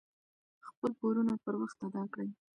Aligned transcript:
خپل 0.69 0.91
پورونه 0.99 1.33
پر 1.43 1.53
وخت 1.61 1.77
ادا 1.87 2.03
کړئ. 2.13 2.29